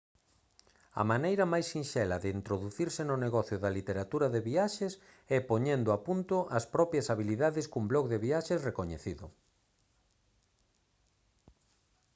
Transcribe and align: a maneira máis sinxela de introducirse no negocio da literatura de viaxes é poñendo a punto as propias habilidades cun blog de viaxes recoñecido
a 1.01 1.03
maneira 1.11 1.45
máis 1.53 1.67
sinxela 1.73 2.17
de 2.23 2.29
introducirse 2.39 3.01
no 3.05 3.15
negocio 3.25 3.57
da 3.63 3.73
literatura 3.77 4.27
de 4.33 4.41
viaxes 4.49 4.93
é 5.37 5.39
poñendo 5.49 5.89
a 5.91 5.97
punto 6.07 6.37
as 6.57 6.65
propias 6.75 7.09
habilidades 7.11 7.65
cun 7.71 7.85
blog 7.91 8.05
de 8.13 8.19
viaxes 8.25 8.63
recoñecido 8.69 9.25